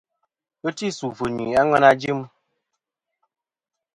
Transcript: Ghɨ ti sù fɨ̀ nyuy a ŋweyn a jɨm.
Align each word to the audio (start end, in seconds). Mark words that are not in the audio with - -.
Ghɨ 0.61 0.69
ti 0.77 0.87
sù 0.97 1.07
fɨ̀ 1.17 1.27
nyuy 1.35 1.53
a 1.59 1.61
ŋweyn 1.67 1.85
a 1.89 1.91
jɨm. 2.01 2.19